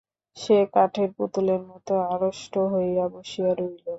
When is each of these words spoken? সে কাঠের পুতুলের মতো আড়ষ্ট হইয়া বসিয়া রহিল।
সে 0.37 0.57
কাঠের 0.73 1.09
পুতুলের 1.17 1.61
মতো 1.69 1.93
আড়ষ্ট 2.13 2.53
হইয়া 2.71 3.05
বসিয়া 3.13 3.51
রহিল। 3.51 3.85